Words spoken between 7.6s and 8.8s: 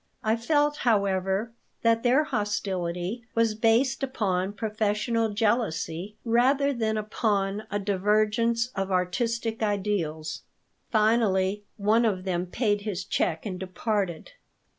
a divergence